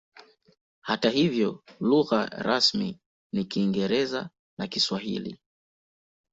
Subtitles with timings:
[0.81, 2.99] Hata hivyo lugha rasmi
[3.31, 5.39] ni Kiingereza na Kiswahili.